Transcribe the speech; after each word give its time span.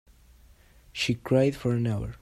She 0.91 1.13
cried 1.13 1.55
for 1.55 1.73
an 1.73 1.85
hour. 1.85 2.15